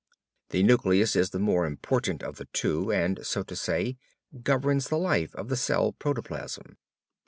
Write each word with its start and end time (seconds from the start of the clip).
The 0.49 0.63
nucleus 0.63 1.15
is 1.15 1.29
the 1.29 1.37
more 1.37 1.67
important 1.67 2.23
of 2.23 2.37
the 2.37 2.45
two 2.53 2.91
and, 2.91 3.23
so 3.23 3.43
to 3.43 3.55
say, 3.55 3.97
governs 4.41 4.87
the 4.87 4.97
life 4.97 5.35
of 5.35 5.47
the 5.49 5.55
cell 5.55 5.91
protoplasm. 5.93 6.79